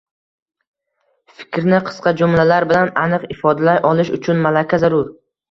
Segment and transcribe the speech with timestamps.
[1.41, 5.07] Fikrni qisqa jumlalar bilan aniq ifodalay olish uchun malaka zarur.